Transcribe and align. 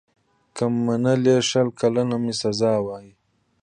که 0.55 0.63
منلې 0.85 1.35
شل 1.49 1.67
کلنه 1.79 2.15
مي 2.23 2.33
سزا 2.41 2.73
وای 2.85 3.07